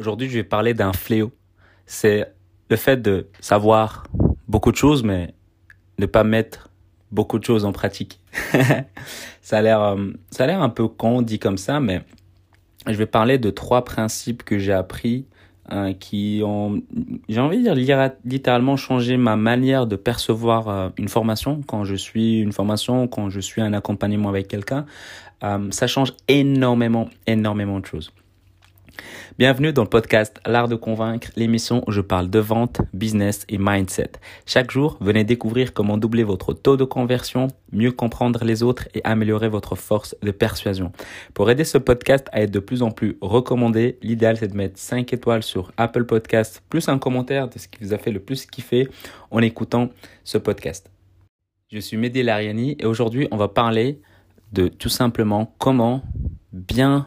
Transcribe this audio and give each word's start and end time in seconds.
Aujourd'hui, 0.00 0.30
je 0.30 0.38
vais 0.38 0.44
parler 0.44 0.72
d'un 0.72 0.94
fléau. 0.94 1.30
C'est 1.84 2.32
le 2.70 2.76
fait 2.76 3.02
de 3.02 3.28
savoir 3.40 4.04
beaucoup 4.48 4.72
de 4.72 4.76
choses, 4.76 5.02
mais 5.02 5.34
ne 5.98 6.06
pas 6.06 6.24
mettre 6.24 6.70
beaucoup 7.12 7.38
de 7.38 7.44
choses 7.44 7.66
en 7.66 7.72
pratique. 7.72 8.18
ça 9.42 9.58
a 9.58 9.60
l'air, 9.60 9.82
euh, 9.82 10.06
ça 10.30 10.44
a 10.44 10.46
l'air 10.46 10.62
un 10.62 10.70
peu 10.70 10.88
con 10.88 11.20
dit 11.20 11.38
comme 11.38 11.58
ça, 11.58 11.80
mais 11.80 12.00
je 12.86 12.94
vais 12.94 13.04
parler 13.04 13.36
de 13.36 13.50
trois 13.50 13.84
principes 13.84 14.42
que 14.42 14.58
j'ai 14.58 14.72
appris 14.72 15.26
euh, 15.70 15.92
qui 15.92 16.40
ont, 16.46 16.80
j'ai 17.28 17.40
envie 17.40 17.62
de 17.62 17.74
dire, 17.74 18.10
littéralement 18.24 18.78
changé 18.78 19.18
ma 19.18 19.36
manière 19.36 19.86
de 19.86 19.96
percevoir 19.96 20.68
euh, 20.70 20.88
une 20.96 21.08
formation 21.08 21.60
quand 21.66 21.84
je 21.84 21.94
suis 21.94 22.40
une 22.40 22.52
formation, 22.52 23.06
quand 23.06 23.28
je 23.28 23.40
suis 23.40 23.60
un 23.60 23.74
accompagnement 23.74 24.30
avec 24.30 24.48
quelqu'un. 24.48 24.86
ça 25.42 25.86
change 25.86 26.14
énormément, 26.26 27.10
énormément 27.26 27.80
de 27.80 27.84
choses. 27.84 28.10
Bienvenue 29.38 29.72
dans 29.72 29.84
le 29.84 29.88
podcast 29.88 30.40
L'Art 30.46 30.68
de 30.68 30.76
Convaincre, 30.76 31.30
l'émission 31.34 31.82
où 31.86 31.92
je 31.92 32.00
parle 32.00 32.28
de 32.28 32.38
vente, 32.38 32.82
business 32.92 33.46
et 33.48 33.58
mindset. 33.58 34.12
Chaque 34.44 34.70
jour, 34.70 34.98
venez 35.00 35.24
découvrir 35.24 35.72
comment 35.72 35.96
doubler 35.96 36.24
votre 36.24 36.52
taux 36.52 36.76
de 36.76 36.84
conversion, 36.84 37.48
mieux 37.72 37.92
comprendre 37.92 38.44
les 38.44 38.62
autres 38.62 38.88
et 38.94 39.00
améliorer 39.04 39.48
votre 39.48 39.76
force 39.76 40.14
de 40.22 40.30
persuasion. 40.30 40.92
Pour 41.32 41.50
aider 41.50 41.64
ce 41.64 41.78
podcast 41.78 42.28
à 42.32 42.42
être 42.42 42.50
de 42.50 42.58
plus 42.58 42.82
en 42.82 42.90
plus 42.90 43.16
recommandé, 43.20 43.98
l'idéal 44.02 44.36
c'est 44.36 44.48
de 44.48 44.56
mettre 44.56 44.78
5 44.78 45.12
étoiles 45.12 45.42
sur 45.42 45.72
Apple 45.76 46.04
Podcast, 46.04 46.62
plus 46.68 46.88
un 46.88 46.98
commentaire 46.98 47.48
de 47.48 47.58
ce 47.58 47.68
qui 47.68 47.82
vous 47.82 47.94
a 47.94 47.98
fait 47.98 48.10
le 48.10 48.20
plus 48.20 48.44
kiffer 48.46 48.88
en 49.30 49.40
écoutant 49.40 49.90
ce 50.24 50.38
podcast. 50.38 50.90
Je 51.72 51.78
suis 51.78 51.96
Mehdi 51.96 52.22
Lariani 52.22 52.76
et 52.78 52.84
aujourd'hui 52.84 53.28
on 53.30 53.36
va 53.36 53.48
parler 53.48 54.00
de 54.52 54.68
tout 54.68 54.88
simplement 54.88 55.54
comment 55.58 56.02
bien 56.52 57.06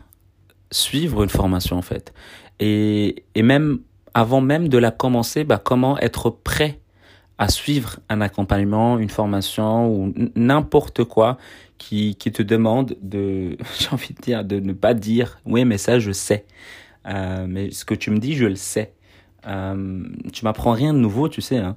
suivre 0.73 1.23
une 1.23 1.29
formation 1.29 1.77
en 1.77 1.81
fait. 1.81 2.13
Et, 2.59 3.23
et 3.35 3.41
même 3.41 3.79
avant 4.13 4.41
même 4.41 4.67
de 4.67 4.77
la 4.77 4.91
commencer, 4.91 5.43
bah, 5.43 5.61
comment 5.63 5.97
être 5.99 6.29
prêt 6.29 6.79
à 7.37 7.47
suivre 7.47 7.99
un 8.09 8.21
accompagnement, 8.21 8.99
une 8.99 9.09
formation 9.09 9.89
ou 9.89 10.13
n'importe 10.35 11.03
quoi 11.03 11.37
qui, 11.77 12.15
qui 12.15 12.31
te 12.31 12.43
demande 12.43 12.95
de, 13.01 13.57
j'ai 13.79 13.89
envie 13.91 14.13
de 14.13 14.21
dire, 14.21 14.45
de 14.45 14.59
ne 14.59 14.73
pas 14.73 14.93
dire, 14.93 15.39
oui, 15.45 15.65
mais 15.65 15.77
ça, 15.77 15.99
je 15.99 16.11
sais. 16.11 16.45
Euh, 17.07 17.45
mais 17.47 17.71
ce 17.71 17.85
que 17.85 17.95
tu 17.95 18.11
me 18.11 18.19
dis, 18.19 18.35
je 18.35 18.45
le 18.45 18.55
sais. 18.55 18.93
Euh, 19.47 20.03
tu 20.31 20.45
m'apprends 20.45 20.71
rien 20.71 20.93
de 20.93 20.99
nouveau, 20.99 21.27
tu 21.27 21.41
sais. 21.41 21.57
Hein. 21.57 21.75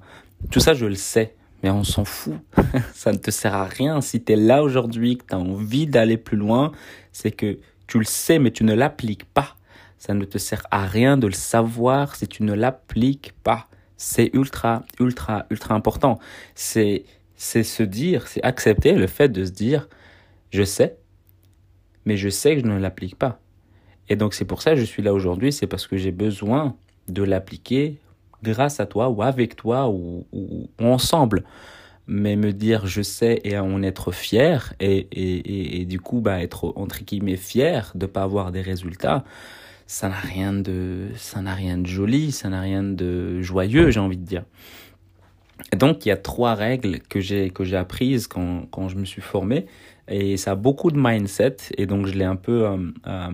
Tout 0.50 0.60
ça, 0.60 0.74
je 0.74 0.86
le 0.86 0.94
sais. 0.94 1.34
Mais 1.62 1.70
on 1.70 1.84
s'en 1.84 2.04
fout. 2.04 2.34
ça 2.94 3.12
ne 3.12 3.18
te 3.18 3.30
sert 3.30 3.54
à 3.54 3.64
rien. 3.64 4.00
Si 4.00 4.22
tu 4.22 4.34
es 4.34 4.36
là 4.36 4.62
aujourd'hui, 4.62 5.16
que 5.16 5.24
tu 5.26 5.34
as 5.34 5.38
envie 5.38 5.86
d'aller 5.86 6.18
plus 6.18 6.36
loin, 6.36 6.70
c'est 7.12 7.32
que 7.32 7.58
tu 7.86 7.98
le 7.98 8.04
sais, 8.04 8.38
mais 8.38 8.50
tu 8.50 8.64
ne 8.64 8.74
l'appliques 8.74 9.24
pas. 9.24 9.56
Ça 9.98 10.14
ne 10.14 10.24
te 10.24 10.38
sert 10.38 10.66
à 10.70 10.86
rien 10.86 11.16
de 11.16 11.26
le 11.26 11.32
savoir 11.32 12.16
si 12.16 12.28
tu 12.28 12.42
ne 12.42 12.52
l'appliques 12.52 13.32
pas. 13.42 13.68
C'est 13.96 14.30
ultra, 14.34 14.84
ultra, 15.00 15.46
ultra 15.50 15.74
important. 15.74 16.18
C'est, 16.54 17.04
c'est 17.36 17.62
se 17.62 17.82
dire, 17.82 18.26
c'est 18.28 18.42
accepter 18.42 18.92
le 18.92 19.06
fait 19.06 19.28
de 19.28 19.44
se 19.44 19.50
dire, 19.50 19.88
je 20.50 20.62
sais, 20.62 20.98
mais 22.04 22.16
je 22.16 22.28
sais 22.28 22.56
que 22.56 22.62
je 22.62 22.66
ne 22.66 22.78
l'applique 22.78 23.16
pas. 23.16 23.40
Et 24.08 24.16
donc 24.16 24.34
c'est 24.34 24.44
pour 24.44 24.62
ça 24.62 24.74
que 24.74 24.80
je 24.80 24.84
suis 24.84 25.02
là 25.02 25.14
aujourd'hui, 25.14 25.52
c'est 25.52 25.66
parce 25.66 25.86
que 25.86 25.96
j'ai 25.96 26.12
besoin 26.12 26.76
de 27.08 27.22
l'appliquer 27.22 27.98
grâce 28.42 28.78
à 28.80 28.86
toi 28.86 29.08
ou 29.08 29.22
avec 29.22 29.56
toi 29.56 29.88
ou 29.88 30.26
ensemble 30.78 31.44
mais 32.06 32.36
me 32.36 32.52
dire 32.52 32.86
je 32.86 33.02
sais 33.02 33.40
et 33.44 33.58
en 33.58 33.82
être 33.82 34.12
fier 34.12 34.74
et, 34.80 35.08
et, 35.12 35.80
et, 35.80 35.84
du 35.84 36.00
coup 36.00 36.20
bah 36.20 36.40
être 36.42 36.72
entre 36.76 37.02
guillemets 37.04 37.36
fier 37.36 37.92
de 37.94 38.06
pas 38.06 38.22
avoir 38.22 38.52
des 38.52 38.60
résultats 38.60 39.24
ça 39.86 40.08
n'a 40.08 40.16
rien 40.16 40.52
de 40.52 41.08
ça 41.16 41.42
n'a 41.42 41.54
rien 41.54 41.78
de 41.78 41.86
joli 41.86 42.32
ça 42.32 42.48
n'a 42.48 42.60
rien 42.60 42.82
de 42.82 43.40
joyeux 43.42 43.90
j'ai 43.90 44.00
envie 44.00 44.18
de 44.18 44.24
dire. 44.24 44.44
Et 45.72 45.76
donc 45.76 46.04
il 46.04 46.10
y 46.10 46.12
a 46.12 46.16
trois 46.16 46.54
règles 46.54 47.00
que 47.00 47.20
j'ai 47.20 47.50
que 47.50 47.64
j'ai 47.64 47.76
apprises 47.76 48.26
quand 48.26 48.66
quand 48.70 48.88
je 48.88 48.96
me 48.96 49.04
suis 49.04 49.22
formé 49.22 49.66
et 50.08 50.36
ça 50.36 50.52
a 50.52 50.54
beaucoup 50.54 50.90
de 50.90 50.98
mindset 50.98 51.56
et 51.76 51.86
donc 51.86 52.06
je 52.06 52.12
l'ai 52.12 52.24
un 52.24 52.36
peu 52.36 52.66
euh, 52.66 52.76
euh, 53.06 53.30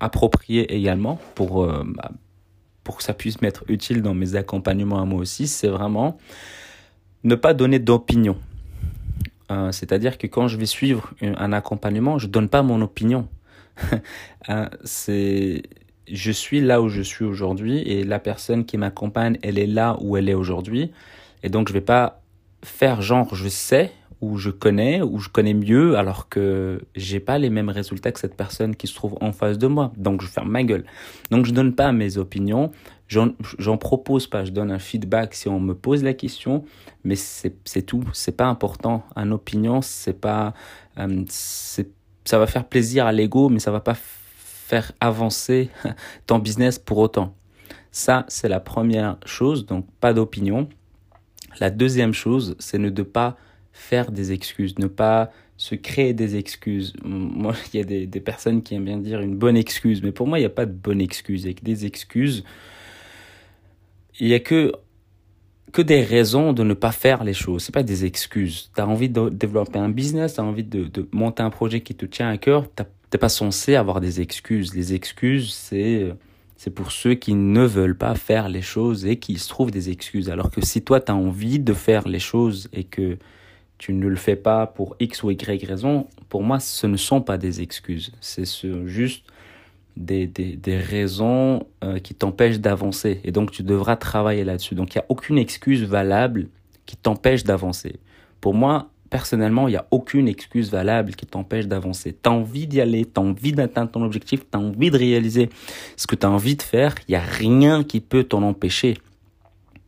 approprié 0.00 0.74
également 0.74 1.18
pour 1.34 1.64
euh, 1.64 1.82
bah, 1.86 2.10
pour 2.84 2.96
que 2.96 3.02
ça 3.02 3.14
puisse 3.14 3.40
m'être 3.40 3.64
utile 3.68 4.02
dans 4.02 4.14
mes 4.14 4.34
accompagnements 4.34 5.00
à 5.00 5.04
moi 5.04 5.20
aussi. 5.20 5.46
C'est 5.46 5.68
vraiment 5.68 6.18
ne 7.24 7.34
pas 7.34 7.54
donner 7.54 7.78
d'opinion. 7.78 8.36
Euh, 9.50 9.72
c'est-à-dire 9.72 10.16
que 10.18 10.26
quand 10.26 10.48
je 10.48 10.56
vais 10.56 10.66
suivre 10.66 11.12
un 11.22 11.52
accompagnement, 11.52 12.18
je 12.18 12.26
donne 12.26 12.48
pas 12.48 12.62
mon 12.62 12.80
opinion. 12.80 13.28
Euh, 14.48 14.66
c'est, 14.84 15.62
je 16.10 16.32
suis 16.32 16.62
là 16.62 16.80
où 16.80 16.88
je 16.88 17.02
suis 17.02 17.26
aujourd'hui 17.26 17.82
et 17.82 18.04
la 18.04 18.18
personne 18.18 18.64
qui 18.64 18.78
m'accompagne, 18.78 19.38
elle 19.42 19.58
est 19.58 19.66
là 19.66 19.98
où 20.00 20.16
elle 20.16 20.30
est 20.30 20.34
aujourd'hui. 20.34 20.92
Et 21.42 21.50
donc 21.50 21.68
je 21.68 21.74
vais 21.74 21.82
pas 21.82 22.22
faire 22.64 23.02
genre 23.02 23.34
je 23.34 23.48
sais 23.50 23.92
ou 24.20 24.36
je 24.36 24.50
connais 24.50 25.02
ou 25.02 25.18
je 25.18 25.28
connais 25.28 25.54
mieux 25.54 25.96
alors 25.96 26.28
que 26.28 26.82
j'ai 26.94 27.20
pas 27.20 27.38
les 27.38 27.50
mêmes 27.50 27.70
résultats 27.70 28.12
que 28.12 28.20
cette 28.20 28.36
personne 28.36 28.76
qui 28.76 28.86
se 28.86 28.94
trouve 28.94 29.16
en 29.20 29.32
face 29.32 29.58
de 29.58 29.66
moi. 29.66 29.92
Donc 29.96 30.22
je 30.22 30.26
ferme 30.26 30.50
ma 30.50 30.62
gueule. 30.62 30.84
Donc 31.30 31.46
je 31.46 31.52
donne 31.52 31.74
pas 31.74 31.92
mes 31.92 32.18
opinions, 32.18 32.70
J'en 33.10 33.76
propose 33.76 34.28
pas, 34.28 34.44
je 34.44 34.52
donne 34.52 34.70
un 34.70 34.78
feedback 34.78 35.34
si 35.34 35.48
on 35.48 35.58
me 35.58 35.74
pose 35.74 36.04
la 36.04 36.14
question, 36.14 36.64
mais 37.02 37.16
c'est 37.16 37.82
tout. 37.84 38.04
C'est 38.12 38.36
pas 38.36 38.46
important. 38.46 39.02
Un 39.16 39.32
opinion, 39.32 39.82
c'est 39.82 40.12
pas, 40.12 40.54
euh, 40.96 41.24
ça 41.26 42.38
va 42.38 42.46
faire 42.46 42.68
plaisir 42.68 43.06
à 43.06 43.12
l'ego, 43.12 43.48
mais 43.48 43.58
ça 43.58 43.72
va 43.72 43.80
pas 43.80 43.96
faire 43.96 44.92
avancer 45.00 45.70
ton 46.28 46.38
business 46.38 46.78
pour 46.78 46.98
autant. 46.98 47.34
Ça, 47.90 48.26
c'est 48.28 48.48
la 48.48 48.60
première 48.60 49.16
chose, 49.26 49.66
donc 49.66 49.86
pas 49.98 50.12
d'opinion. 50.12 50.68
La 51.58 51.70
deuxième 51.70 52.14
chose, 52.14 52.54
c'est 52.60 52.78
ne 52.78 52.90
de 52.90 53.02
pas 53.02 53.36
faire 53.72 54.12
des 54.12 54.32
excuses, 54.32 54.78
ne 54.78 54.86
pas 54.86 55.30
se 55.56 55.74
créer 55.74 56.14
des 56.14 56.36
excuses. 56.36 56.94
Moi, 57.04 57.54
il 57.74 57.78
y 57.78 57.80
a 57.80 58.06
des, 58.06 58.20
personnes 58.20 58.62
qui 58.62 58.74
aiment 58.74 58.84
bien 58.84 58.98
dire 58.98 59.20
une 59.20 59.36
bonne 59.36 59.56
excuse, 59.56 60.02
mais 60.02 60.12
pour 60.12 60.26
moi, 60.26 60.38
il 60.38 60.42
n'y 60.42 60.46
a 60.46 60.50
pas 60.50 60.66
de 60.66 60.72
bonne 60.72 61.00
excuse. 61.00 61.44
Avec 61.44 61.62
des 61.62 61.86
excuses, 61.86 62.44
il 64.18 64.28
y 64.28 64.34
a 64.34 64.40
que 64.40 64.72
que 65.72 65.82
des 65.82 66.02
raisons 66.02 66.52
de 66.52 66.64
ne 66.64 66.74
pas 66.74 66.90
faire 66.90 67.22
les 67.22 67.32
choses. 67.32 67.62
C'est 67.62 67.74
pas 67.74 67.84
des 67.84 68.04
excuses. 68.04 68.72
Tu 68.74 68.80
as 68.80 68.88
envie 68.88 69.08
de 69.08 69.28
développer 69.28 69.78
un 69.78 69.88
business, 69.88 70.34
tu 70.34 70.40
as 70.40 70.44
envie 70.44 70.64
de, 70.64 70.82
de, 70.82 71.08
monter 71.12 71.44
un 71.44 71.50
projet 71.50 71.80
qui 71.80 71.94
te 71.94 72.06
tient 72.06 72.28
à 72.28 72.38
cœur, 72.38 72.66
t'es 73.08 73.18
pas 73.18 73.28
censé 73.28 73.76
avoir 73.76 74.00
des 74.00 74.20
excuses. 74.20 74.74
Les 74.74 74.94
excuses, 74.94 75.52
c'est 75.52 76.12
c'est 76.62 76.70
pour 76.70 76.92
ceux 76.92 77.14
qui 77.14 77.32
ne 77.32 77.64
veulent 77.64 77.96
pas 77.96 78.14
faire 78.14 78.50
les 78.50 78.60
choses 78.60 79.06
et 79.06 79.16
qui 79.16 79.38
se 79.38 79.48
trouvent 79.48 79.70
des 79.70 79.88
excuses. 79.88 80.28
Alors 80.28 80.50
que 80.50 80.62
si 80.62 80.82
toi 80.82 81.00
tu 81.00 81.10
as 81.10 81.14
envie 81.14 81.58
de 81.58 81.72
faire 81.72 82.06
les 82.06 82.18
choses 82.18 82.68
et 82.74 82.84
que 82.84 83.16
tu 83.80 83.94
ne 83.94 84.08
le 84.08 84.16
fais 84.16 84.36
pas 84.36 84.66
pour 84.66 84.94
X 85.00 85.22
ou 85.22 85.30
Y 85.30 85.64
raison, 85.64 86.06
pour 86.28 86.42
moi 86.42 86.60
ce 86.60 86.86
ne 86.86 86.98
sont 86.98 87.22
pas 87.22 87.38
des 87.38 87.62
excuses. 87.62 88.12
C'est 88.20 88.44
juste 88.84 89.24
des, 89.96 90.26
des, 90.26 90.54
des 90.54 90.76
raisons 90.76 91.66
euh, 91.82 91.98
qui 91.98 92.14
t'empêchent 92.14 92.60
d'avancer. 92.60 93.22
Et 93.24 93.32
donc, 93.32 93.50
tu 93.52 93.62
devras 93.62 93.96
travailler 93.96 94.44
là-dessus. 94.44 94.74
Donc, 94.74 94.94
il 94.94 94.98
n'y 94.98 95.02
a 95.02 95.06
aucune 95.08 95.38
excuse 95.38 95.82
valable 95.82 96.48
qui 96.84 96.94
t'empêche 96.98 97.42
d'avancer. 97.42 97.96
Pour 98.42 98.52
moi, 98.52 98.90
personnellement, 99.08 99.66
il 99.66 99.70
n'y 99.70 99.78
a 99.78 99.86
aucune 99.90 100.28
excuse 100.28 100.70
valable 100.70 101.14
qui 101.14 101.24
t'empêche 101.24 101.66
d'avancer. 101.66 102.12
Tu 102.12 102.28
as 102.28 102.32
envie 102.32 102.66
d'y 102.66 102.82
aller, 102.82 103.06
tu 103.06 103.18
as 103.18 103.22
envie 103.22 103.52
d'atteindre 103.52 103.92
ton 103.92 104.02
objectif, 104.02 104.40
tu 104.40 104.58
as 104.58 104.60
envie 104.60 104.90
de 104.90 104.98
réaliser 104.98 105.48
ce 105.96 106.06
que 106.06 106.16
tu 106.16 106.26
as 106.26 106.30
envie 106.30 106.56
de 106.56 106.62
faire. 106.62 106.96
Il 107.08 107.12
n'y 107.12 107.16
a 107.16 107.20
rien 107.22 107.82
qui 107.82 108.00
peut 108.00 108.24
t'en 108.24 108.42
empêcher. 108.42 108.98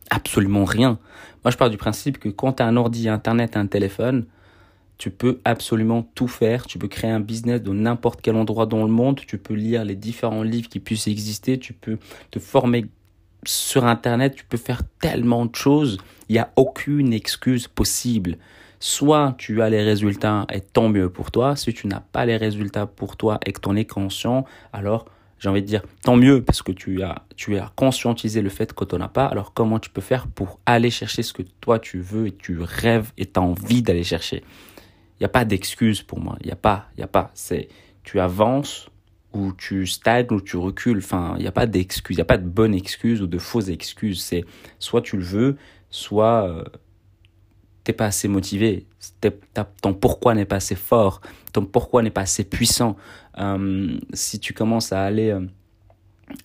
Absolument 0.09 0.65
rien. 0.65 0.99
Moi, 1.43 1.51
je 1.51 1.57
pars 1.57 1.69
du 1.69 1.77
principe 1.77 2.17
que 2.19 2.29
quand 2.29 2.53
tu 2.53 2.63
as 2.63 2.67
un 2.67 2.77
ordi, 2.77 3.09
Internet, 3.09 3.57
un 3.57 3.67
téléphone, 3.67 4.25
tu 4.97 5.09
peux 5.09 5.39
absolument 5.43 6.03
tout 6.15 6.27
faire. 6.27 6.65
Tu 6.65 6.77
peux 6.77 6.87
créer 6.87 7.11
un 7.11 7.19
business 7.19 7.61
de 7.61 7.71
n'importe 7.71 8.21
quel 8.21 8.35
endroit 8.35 8.65
dans 8.65 8.83
le 8.83 8.91
monde. 8.91 9.19
Tu 9.25 9.37
peux 9.37 9.53
lire 9.53 9.83
les 9.83 9.95
différents 9.95 10.43
livres 10.43 10.69
qui 10.69 10.79
puissent 10.79 11.07
exister. 11.07 11.59
Tu 11.59 11.73
peux 11.73 11.97
te 12.31 12.39
former 12.39 12.85
sur 13.45 13.85
Internet. 13.85 14.35
Tu 14.35 14.45
peux 14.45 14.57
faire 14.57 14.81
tellement 14.99 15.45
de 15.45 15.55
choses. 15.55 15.97
Il 16.29 16.33
n'y 16.33 16.39
a 16.39 16.51
aucune 16.55 17.11
excuse 17.11 17.67
possible. 17.67 18.37
Soit 18.79 19.35
tu 19.37 19.61
as 19.61 19.69
les 19.69 19.81
résultats 19.81 20.45
et 20.53 20.61
tant 20.61 20.89
mieux 20.89 21.09
pour 21.09 21.31
toi. 21.31 21.55
Si 21.55 21.73
tu 21.73 21.87
n'as 21.87 22.01
pas 22.01 22.25
les 22.25 22.37
résultats 22.37 22.85
pour 22.85 23.17
toi 23.17 23.39
et 23.45 23.51
que 23.51 23.59
tu 23.59 23.69
en 23.69 23.75
es 23.75 23.85
conscient, 23.85 24.45
alors 24.71 25.05
j'ai 25.39 25.49
envie 25.49 25.61
de 25.61 25.67
dire 25.67 25.83
tant 26.03 26.15
mieux 26.15 26.41
parce 26.41 26.61
que 26.61 26.71
tu 26.71 27.03
as, 27.03 27.23
tu 27.35 27.57
as 27.57 27.71
conscientisé 27.75 28.41
le 28.41 28.49
fait 28.49 28.73
que 28.73 28.85
tu 28.85 28.95
n'en 28.95 29.01
as 29.05 29.09
pas. 29.09 29.25
Alors 29.25 29.53
comment 29.53 29.79
tu 29.79 29.89
peux 29.89 30.01
faire 30.01 30.27
pour 30.27 30.59
aller 30.65 30.89
chercher 30.89 31.23
ce 31.23 31.33
que 31.33 31.43
toi 31.59 31.79
tu 31.79 31.99
veux 31.99 32.27
et 32.27 32.31
tu 32.31 32.59
rêves 32.61 33.11
et 33.17 33.25
tu 33.25 33.39
as 33.39 33.43
envie 33.43 33.81
d'aller 33.81 34.03
chercher? 34.03 34.43
Il 35.19 35.23
n'y 35.23 35.25
a 35.25 35.29
pas 35.29 35.45
d'excuse 35.45 36.01
pour 36.01 36.19
moi. 36.19 36.37
Il 36.41 36.47
n'y 36.47 36.51
a 36.51 36.57
pas, 36.57 36.87
il 36.97 37.01
y 37.01 37.03
a 37.03 37.07
pas. 37.07 37.31
C'est, 37.33 37.67
tu 38.03 38.19
avances 38.19 38.89
ou 39.33 39.51
tu 39.53 39.87
stagnes 39.87 40.27
ou 40.31 40.41
tu 40.41 40.57
recules. 40.57 40.97
Enfin, 40.97 41.35
il 41.37 41.41
n'y 41.41 41.47
a 41.47 41.51
pas 41.51 41.65
d'excuse. 41.65 42.15
Il 42.15 42.19
n'y 42.19 42.23
a 42.23 42.25
pas 42.25 42.37
de 42.37 42.47
bonne 42.47 42.73
excuse 42.73 43.21
ou 43.21 43.27
de 43.27 43.37
fausse 43.37 43.69
excuse. 43.69 44.21
C'est 44.21 44.45
soit 44.79 45.01
tu 45.01 45.17
le 45.17 45.23
veux, 45.23 45.57
soit 45.89 46.47
euh, 46.47 46.63
t'es 47.83 47.93
pas 47.93 48.05
assez 48.05 48.27
motivé. 48.27 48.85
Ton 49.81 49.93
pourquoi 49.93 50.33
n'est 50.33 50.45
pas 50.45 50.57
assez 50.57 50.75
fort. 50.75 51.21
Ton 51.51 51.65
pourquoi 51.65 52.01
n'est 52.01 52.09
pas 52.11 52.21
assez 52.21 52.43
puissant. 52.43 52.95
Euh, 53.37 53.97
si 54.13 54.39
tu 54.39 54.53
commences 54.53 54.93
à 54.93 55.03
aller 55.03 55.31
euh, 55.31 55.41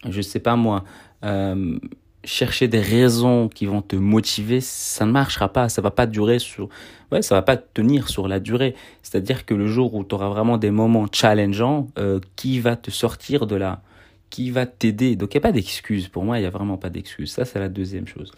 je 0.09 0.21
sais 0.21 0.41
pas 0.41 0.57
moi, 0.57 0.85
euh, 1.25 1.79
chercher 2.25 2.69
des 2.69 2.81
raisons 2.81 3.49
qui 3.49 3.67
vont 3.67 3.83
te 3.83 3.97
motiver, 3.97 4.61
ça 4.61 5.07
ne 5.07 5.13
marchera 5.13 5.53
pas, 5.53 5.69
ça 5.69 5.83
va 5.83 5.91
pas 5.91 6.07
durer 6.07 6.39
sur, 6.39 6.69
ouais, 7.13 7.23
ça 7.23 7.35
va 7.35 7.43
pas 7.43 7.57
tenir 7.57 8.09
sur 8.09 8.29
la 8.29 8.41
durée. 8.41 8.75
C'est-à-dire 9.03 9.47
que 9.47 9.55
le 9.55 9.67
jour 9.67 9.95
où 9.95 10.05
tu 10.05 10.15
auras 10.15 10.29
vraiment 10.29 10.59
des 10.59 10.71
moments 10.71 11.07
challengeants, 11.11 11.89
euh, 11.99 12.21
qui 12.37 12.61
va 12.61 12.77
te 12.77 12.91
sortir 12.91 13.47
de 13.47 13.57
là? 13.57 13.83
Qui 14.31 14.51
va 14.51 14.67
t'aider 14.67 15.17
Donc 15.17 15.33
il 15.33 15.39
n'y 15.39 15.41
a 15.41 15.43
pas 15.43 15.53
d'excuse. 15.53 16.09
Pour 16.09 16.23
moi, 16.23 16.39
il 16.39 16.43
n'y 16.43 16.47
a 16.47 16.51
vraiment 16.51 16.77
pas 16.77 16.91
d'excuse. 16.91 17.33
Ça, 17.33 17.47
c'est 17.47 17.59
la 17.59 17.71
deuxième 17.71 18.07
chose. 18.07 18.31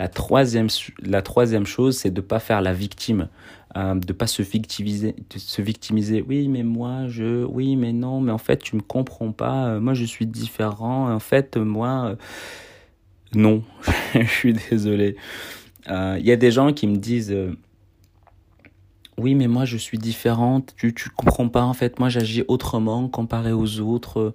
La 0.00 0.08
troisième, 0.08 0.66
la 1.00 1.22
troisième 1.22 1.64
chose, 1.64 1.96
c'est 1.96 2.10
de 2.10 2.20
pas 2.20 2.40
faire 2.40 2.60
la 2.60 2.72
victime, 2.72 3.28
euh, 3.76 3.94
de 3.94 4.12
pas 4.12 4.26
se 4.26 4.42
victimiser, 4.42 5.14
de 5.30 5.38
se 5.38 5.62
victimiser. 5.62 6.24
Oui, 6.26 6.48
mais 6.48 6.64
moi, 6.64 7.06
je, 7.06 7.44
oui, 7.44 7.76
mais 7.76 7.92
non, 7.92 8.20
mais 8.20 8.32
en 8.32 8.38
fait, 8.38 8.58
tu 8.58 8.74
me 8.74 8.80
comprends 8.80 9.30
pas. 9.30 9.68
Euh, 9.68 9.80
moi, 9.80 9.94
je 9.94 10.04
suis 10.04 10.26
différent. 10.26 11.12
En 11.12 11.20
fait, 11.20 11.56
moi. 11.56 12.10
Euh, 12.10 12.16
non, 13.34 13.62
je 14.14 14.24
suis 14.24 14.54
désolé. 14.54 15.16
Il 15.88 16.26
y 16.26 16.32
a 16.32 16.36
des 16.36 16.50
gens 16.50 16.72
qui 16.72 16.86
me 16.86 16.96
disent 16.96 17.34
Oui, 19.16 19.34
mais 19.34 19.46
moi 19.46 19.64
je 19.64 19.76
suis 19.76 19.98
différente, 19.98 20.74
tu, 20.76 20.92
tu 20.92 21.08
comprends 21.10 21.48
pas 21.48 21.62
en 21.62 21.72
fait, 21.72 21.98
moi 21.98 22.10
j'agis 22.10 22.44
autrement 22.46 23.08
comparé 23.08 23.52
aux 23.52 23.80
autres. 23.80 24.34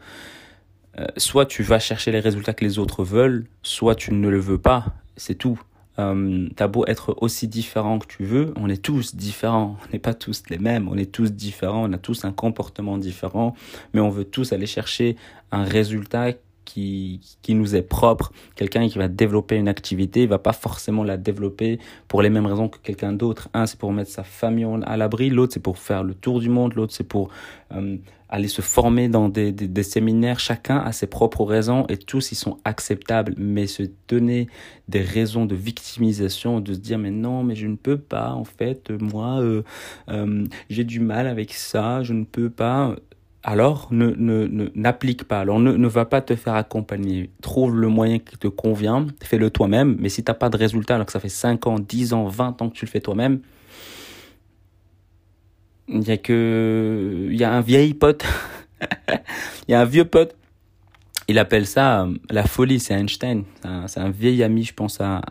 Euh, 0.99 1.07
soit 1.17 1.45
tu 1.45 1.63
vas 1.63 1.79
chercher 1.79 2.11
les 2.11 2.19
résultats 2.19 2.53
que 2.53 2.63
les 2.63 2.77
autres 2.77 3.03
veulent, 3.03 3.45
soit 3.63 3.95
tu 3.95 4.13
ne 4.13 4.29
le 4.29 4.39
veux 4.39 4.59
pas, 4.59 4.85
c'est 5.17 5.35
tout. 5.35 5.59
Euh, 5.99 6.47
T'as 6.55 6.67
beau 6.67 6.85
être 6.87 7.15
aussi 7.21 7.47
différent 7.47 7.99
que 7.99 8.07
tu 8.07 8.23
veux, 8.25 8.53
on 8.57 8.69
est 8.69 8.81
tous 8.81 9.15
différents, 9.15 9.77
on 9.87 9.93
n'est 9.93 9.99
pas 9.99 10.13
tous 10.13 10.43
les 10.49 10.59
mêmes, 10.59 10.87
on 10.87 10.97
est 10.97 11.11
tous 11.11 11.31
différents, 11.31 11.89
on 11.89 11.93
a 11.93 11.97
tous 11.97 12.25
un 12.25 12.31
comportement 12.31 12.97
différent, 12.97 13.55
mais 13.93 14.01
on 14.01 14.09
veut 14.09 14.25
tous 14.25 14.53
aller 14.53 14.67
chercher 14.67 15.15
un 15.51 15.63
résultat 15.63 16.31
qui, 16.65 17.19
qui 17.41 17.55
nous 17.55 17.75
est 17.75 17.81
propre. 17.81 18.31
Quelqu'un 18.55 18.87
qui 18.87 18.97
va 18.97 19.07
développer 19.07 19.55
une 19.55 19.67
activité, 19.67 20.23
il 20.23 20.29
va 20.29 20.39
pas 20.39 20.53
forcément 20.53 21.03
la 21.03 21.17
développer 21.17 21.79
pour 22.07 22.21
les 22.21 22.29
mêmes 22.29 22.45
raisons 22.45 22.69
que 22.69 22.77
quelqu'un 22.79 23.13
d'autre. 23.13 23.49
Un, 23.53 23.65
c'est 23.65 23.79
pour 23.79 23.91
mettre 23.91 24.11
sa 24.11 24.23
famille 24.23 24.67
à 24.85 24.97
l'abri. 24.97 25.29
L'autre, 25.29 25.53
c'est 25.53 25.59
pour 25.59 25.77
faire 25.77 26.03
le 26.03 26.13
tour 26.13 26.39
du 26.39 26.49
monde. 26.49 26.73
L'autre, 26.75 26.93
c'est 26.93 27.03
pour 27.03 27.29
euh, 27.73 27.97
aller 28.29 28.47
se 28.47 28.61
former 28.61 29.09
dans 29.09 29.29
des, 29.29 29.51
des, 29.51 29.83
séminaires. 29.83 30.39
Chacun 30.39 30.77
a 30.77 30.91
ses 30.91 31.07
propres 31.07 31.43
raisons 31.43 31.85
et 31.87 31.97
tous, 31.97 32.31
ils 32.31 32.35
sont 32.35 32.57
acceptables. 32.65 33.33
Mais 33.37 33.67
se 33.67 33.83
donner 34.07 34.47
des 34.87 35.01
raisons 35.01 35.45
de 35.45 35.55
victimisation, 35.55 36.59
de 36.59 36.73
se 36.73 36.79
dire, 36.79 36.97
mais 36.97 37.11
non, 37.11 37.43
mais 37.43 37.55
je 37.55 37.67
ne 37.67 37.75
peux 37.75 37.97
pas, 37.97 38.31
en 38.31 38.45
fait, 38.45 38.89
moi, 38.89 39.39
euh, 39.41 39.63
euh, 40.09 40.45
j'ai 40.69 40.83
du 40.83 40.99
mal 40.99 41.27
avec 41.27 41.53
ça, 41.53 42.03
je 42.03 42.13
ne 42.13 42.23
peux 42.23 42.49
pas 42.49 42.95
alors 43.43 43.89
ne, 43.91 44.07
ne, 44.07 44.71
n'applique 44.73 45.25
pas. 45.25 45.41
Alors 45.41 45.59
ne, 45.59 45.73
ne 45.73 45.87
va 45.87 46.05
pas 46.05 46.21
te 46.21 46.35
faire 46.35 46.55
accompagner. 46.55 47.29
Trouve 47.41 47.75
le 47.75 47.89
moyen 47.89 48.19
qui 48.19 48.37
te 48.37 48.47
convient, 48.47 49.05
fais-le 49.21 49.49
toi-même. 49.49 49.97
Mais 49.99 50.09
si 50.09 50.23
t'as 50.23 50.33
pas 50.33 50.49
de 50.49 50.57
résultat 50.57 50.95
alors 50.95 51.05
que 51.05 51.11
ça 51.11 51.19
fait 51.19 51.29
5 51.29 51.67
ans, 51.67 51.79
10 51.79 52.13
ans, 52.13 52.25
20 52.25 52.61
ans 52.61 52.69
que 52.69 52.75
tu 52.75 52.85
le 52.85 52.89
fais 52.89 53.01
toi-même, 53.01 53.41
il 55.89 56.07
y 56.07 56.11
a 56.11 56.17
que, 56.17 57.27
il 57.29 57.35
y 57.35 57.43
a 57.43 57.51
un 57.51 57.61
vieil 57.61 57.93
pote, 57.93 58.23
il 59.67 59.71
y 59.71 59.73
a 59.73 59.81
un 59.81 59.85
vieux 59.85 60.05
pote 60.05 60.35
il 61.27 61.39
appelle 61.39 61.65
ça 61.65 62.03
euh, 62.03 62.13
la 62.29 62.43
folie, 62.43 62.79
c'est 62.79 62.93
Einstein. 62.93 63.43
C'est 63.87 63.99
un, 63.99 64.09
vieil 64.09 64.43
ami, 64.43 64.63
je 64.63 64.73
pense 64.73 64.99
à, 64.99 65.21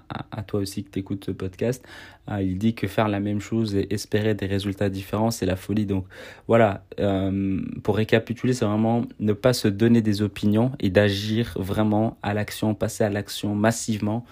toi 0.47 0.61
aussi 0.61 0.85
que 0.85 0.91
tu 0.91 0.99
écoutes 1.01 1.25
ce 1.25 1.31
podcast. 1.31 1.85
Euh, 2.31 2.41
il 2.41 2.57
dit 2.59 2.75
que 2.75 2.87
faire 2.87 3.09
la 3.09 3.21
même 3.21 3.41
chose 3.41 3.75
et 3.75 3.93
espérer 3.93 4.35
des 4.35 4.47
résultats 4.47 4.89
différents, 4.89 5.31
c'est 5.31 5.47
la 5.47 5.57
folie. 5.57 5.87
Donc 5.87 6.07
voilà, 6.49 6.85
euh, 7.01 7.61
pour 7.83 7.97
récapituler, 7.97 8.55
c'est 8.55 8.65
vraiment 8.65 9.03
ne 9.21 9.33
pas 9.33 9.53
se 9.53 9.69
donner 9.69 10.03
des 10.03 10.23
opinions 10.23 10.73
et 10.81 10.89
d'agir 10.89 11.57
vraiment 11.57 12.17
à 12.23 12.33
l'action, 12.33 12.75
passer 12.75 13.05
à 13.05 13.11
l'action 13.11 13.55
massivement. 13.55 14.25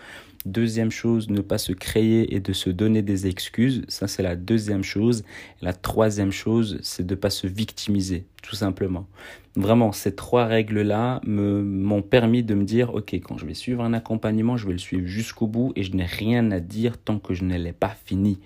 Deuxième 0.46 0.90
chose, 0.90 1.28
ne 1.28 1.42
pas 1.42 1.58
se 1.58 1.72
créer 1.72 2.34
et 2.34 2.40
de 2.40 2.54
se 2.54 2.70
donner 2.70 3.02
des 3.02 3.26
excuses. 3.26 3.82
Ça, 3.88 4.08
c'est 4.08 4.22
la 4.22 4.36
deuxième 4.36 4.82
chose. 4.82 5.22
la 5.60 5.74
troisième 5.74 6.32
chose, 6.32 6.78
c'est 6.82 7.06
de 7.06 7.14
ne 7.14 7.20
pas 7.20 7.28
se 7.28 7.46
victimiser, 7.46 8.24
tout 8.42 8.56
simplement. 8.56 9.06
Vraiment, 9.54 9.92
ces 9.92 10.14
trois 10.14 10.46
règles-là 10.46 11.20
m'ont 11.26 12.00
permis 12.00 12.42
de 12.42 12.54
me 12.54 12.64
dire, 12.64 12.94
OK, 12.94 13.12
quand 13.16 13.36
je 13.36 13.44
vais 13.44 13.52
suivre 13.52 13.82
un 13.82 13.92
accompagnement, 13.92 14.56
je 14.56 14.66
vais 14.66 14.72
le 14.72 14.78
suivre 14.78 15.06
jusqu'au 15.06 15.46
bout 15.46 15.74
et 15.76 15.82
je 15.82 15.92
n'ai 15.92 16.06
rien 16.06 16.50
à 16.52 16.60
dire 16.60 16.96
tant 16.96 17.18
que 17.18 17.34
je 17.34 17.44
ne 17.44 17.58
l'ai 17.58 17.74
pas 17.74 17.94
fini. 18.06 18.38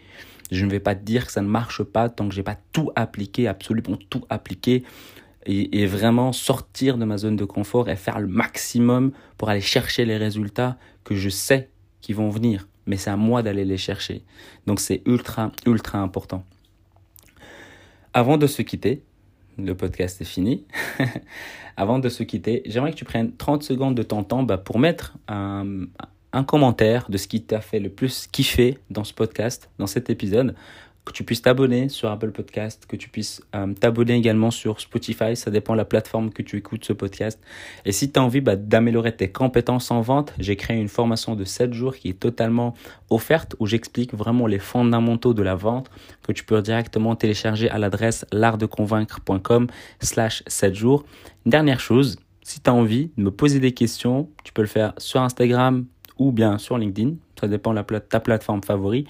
Je 0.50 0.64
ne 0.66 0.72
vais 0.72 0.80
pas 0.80 0.96
dire 0.96 1.26
que 1.26 1.32
ça 1.32 1.42
ne 1.42 1.48
marche 1.48 1.84
pas 1.84 2.08
tant 2.08 2.28
que 2.28 2.34
j'ai 2.34 2.42
pas 2.42 2.58
tout 2.72 2.90
appliqué, 2.96 3.46
absolument 3.46 3.98
tout 4.10 4.24
appliqué. 4.30 4.82
Et, 5.46 5.82
et, 5.82 5.86
vraiment 5.86 6.32
sortir 6.32 6.96
de 6.96 7.04
ma 7.04 7.18
zone 7.18 7.36
de 7.36 7.44
confort 7.44 7.90
et 7.90 7.96
faire 7.96 8.18
le 8.18 8.26
maximum 8.26 9.12
pour 9.36 9.50
aller 9.50 9.60
chercher 9.60 10.06
les 10.06 10.16
résultats 10.16 10.78
que 11.04 11.14
je 11.14 11.28
sais 11.28 11.68
qui 12.04 12.12
vont 12.12 12.28
venir, 12.28 12.68
mais 12.84 12.98
c'est 12.98 13.08
à 13.08 13.16
moi 13.16 13.42
d'aller 13.42 13.64
les 13.64 13.78
chercher. 13.78 14.24
Donc 14.66 14.78
c'est 14.78 15.00
ultra, 15.06 15.50
ultra 15.64 16.00
important. 16.00 16.44
Avant 18.12 18.36
de 18.36 18.46
se 18.46 18.60
quitter, 18.60 19.02
le 19.56 19.74
podcast 19.74 20.20
est 20.20 20.26
fini. 20.26 20.66
Avant 21.78 21.98
de 21.98 22.10
se 22.10 22.22
quitter, 22.22 22.62
j'aimerais 22.66 22.90
que 22.90 22.96
tu 22.96 23.06
prennes 23.06 23.34
30 23.34 23.62
secondes 23.62 23.94
de 23.94 24.02
ton 24.02 24.22
temps 24.22 24.42
bah, 24.42 24.58
pour 24.58 24.78
mettre 24.78 25.14
un, 25.28 25.86
un 26.34 26.44
commentaire 26.44 27.08
de 27.08 27.16
ce 27.16 27.26
qui 27.26 27.42
t'a 27.42 27.62
fait 27.62 27.80
le 27.80 27.88
plus 27.88 28.26
kiffer 28.26 28.76
dans 28.90 29.04
ce 29.04 29.14
podcast, 29.14 29.70
dans 29.78 29.86
cet 29.86 30.10
épisode 30.10 30.54
que 31.04 31.12
tu 31.12 31.24
puisses 31.24 31.42
t'abonner 31.42 31.88
sur 31.88 32.10
Apple 32.10 32.30
Podcast, 32.30 32.86
que 32.86 32.96
tu 32.96 33.08
puisses 33.08 33.42
euh, 33.54 33.72
t'abonner 33.74 34.14
également 34.14 34.50
sur 34.50 34.80
Spotify, 34.80 35.36
ça 35.36 35.50
dépend 35.50 35.74
de 35.74 35.78
la 35.78 35.84
plateforme 35.84 36.30
que 36.30 36.42
tu 36.42 36.56
écoutes 36.56 36.84
ce 36.84 36.92
podcast. 36.92 37.40
Et 37.84 37.92
si 37.92 38.10
tu 38.10 38.18
as 38.18 38.22
envie 38.22 38.40
bah, 38.40 38.56
d'améliorer 38.56 39.14
tes 39.14 39.30
compétences 39.30 39.90
en 39.90 40.00
vente, 40.00 40.32
j'ai 40.38 40.56
créé 40.56 40.78
une 40.78 40.88
formation 40.88 41.34
de 41.34 41.44
7 41.44 41.74
jours 41.74 41.94
qui 41.94 42.08
est 42.08 42.18
totalement 42.18 42.74
offerte 43.10 43.54
où 43.58 43.66
j'explique 43.66 44.14
vraiment 44.14 44.46
les 44.46 44.58
fondamentaux 44.58 45.34
de 45.34 45.42
la 45.42 45.54
vente 45.54 45.90
que 46.22 46.32
tu 46.32 46.44
peux 46.44 46.60
directement 46.62 47.14
télécharger 47.16 47.68
à 47.68 47.78
l'adresse 47.78 48.24
l'artdeconvaincre.com 48.32 49.66
slash 50.00 50.42
7 50.46 50.74
jours. 50.74 51.04
Dernière 51.44 51.80
chose, 51.80 52.18
si 52.42 52.60
tu 52.60 52.70
as 52.70 52.74
envie 52.74 53.10
de 53.16 53.22
me 53.22 53.30
poser 53.30 53.60
des 53.60 53.72
questions, 53.72 54.28
tu 54.42 54.52
peux 54.52 54.62
le 54.62 54.68
faire 54.68 54.94
sur 54.96 55.20
Instagram 55.20 55.86
ou 56.18 56.32
bien 56.32 56.58
sur 56.58 56.78
LinkedIn, 56.78 57.14
ça 57.38 57.48
dépend 57.48 57.74
de 57.74 57.98
ta 57.98 58.20
plateforme 58.20 58.62
favorite. 58.62 59.08